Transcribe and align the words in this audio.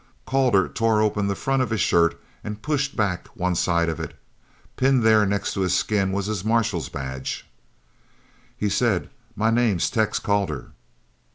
Calder 0.25 0.67
tore 0.67 0.99
open 0.99 1.27
the 1.27 1.35
front 1.35 1.61
of 1.61 1.69
his 1.69 1.79
shirt 1.79 2.19
and 2.43 2.63
pushed 2.63 2.95
back 2.95 3.27
one 3.35 3.53
side 3.53 3.87
of 3.87 3.99
it. 3.99 4.15
Pinned 4.75 5.03
there 5.03 5.27
next 5.27 5.53
to 5.53 5.61
his 5.61 5.75
skin 5.75 6.11
was 6.11 6.25
his 6.25 6.43
marshal's 6.43 6.89
badge. 6.89 7.47
He 8.57 8.67
said: 8.67 9.11
"My 9.35 9.51
name's 9.51 9.91
Tex 9.91 10.17
Calder." 10.17 10.71